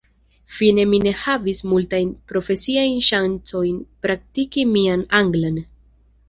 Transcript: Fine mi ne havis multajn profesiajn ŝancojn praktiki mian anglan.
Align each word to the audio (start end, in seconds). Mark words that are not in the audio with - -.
Fine 0.51 0.85
mi 0.93 0.99
ne 1.07 1.11
havis 1.17 1.61
multajn 1.73 2.09
profesiajn 2.31 2.97
ŝancojn 3.09 3.77
praktiki 4.07 4.65
mian 4.73 5.05
anglan. 5.21 5.63